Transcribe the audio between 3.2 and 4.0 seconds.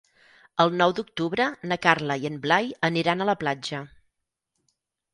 a la platja.